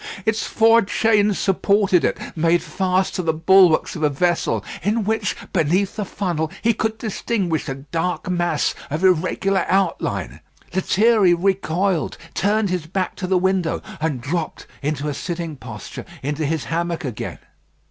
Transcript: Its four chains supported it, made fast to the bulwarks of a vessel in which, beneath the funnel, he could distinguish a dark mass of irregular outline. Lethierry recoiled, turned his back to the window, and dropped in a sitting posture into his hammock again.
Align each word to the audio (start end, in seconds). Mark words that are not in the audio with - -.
Its 0.25 0.47
four 0.47 0.81
chains 0.81 1.37
supported 1.37 2.03
it, 2.03 2.19
made 2.35 2.63
fast 2.63 3.13
to 3.13 3.21
the 3.21 3.31
bulwarks 3.35 3.95
of 3.95 4.01
a 4.01 4.09
vessel 4.09 4.65
in 4.81 5.03
which, 5.03 5.35
beneath 5.53 5.95
the 5.95 6.05
funnel, 6.05 6.51
he 6.63 6.73
could 6.73 6.97
distinguish 6.97 7.69
a 7.69 7.75
dark 7.75 8.27
mass 8.27 8.73
of 8.89 9.03
irregular 9.03 9.63
outline. 9.67 10.39
Lethierry 10.73 11.35
recoiled, 11.35 12.17
turned 12.33 12.71
his 12.71 12.87
back 12.87 13.15
to 13.17 13.27
the 13.27 13.37
window, 13.37 13.79
and 13.99 14.21
dropped 14.21 14.65
in 14.81 14.95
a 15.05 15.13
sitting 15.13 15.55
posture 15.55 16.03
into 16.23 16.47
his 16.47 16.63
hammock 16.63 17.05
again. 17.05 17.37